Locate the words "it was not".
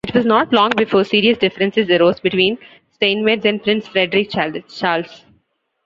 0.07-0.51